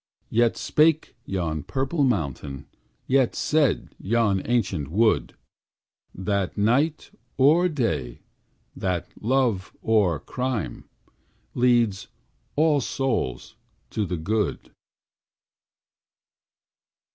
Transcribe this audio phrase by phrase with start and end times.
[0.31, 2.65] Yet spake yon purple mountain,
[3.05, 5.35] Yet said yon ancient wood,
[6.15, 8.21] That Night or Day,
[8.75, 10.89] that Love or Crime,
[11.53, 12.07] Leads
[12.55, 13.55] all souls
[13.91, 14.71] to the Good.